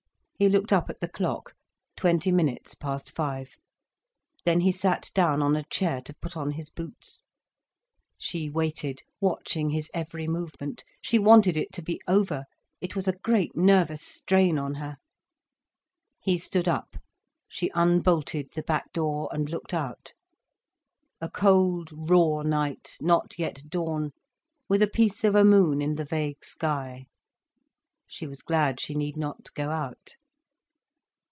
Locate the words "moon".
25.45-25.83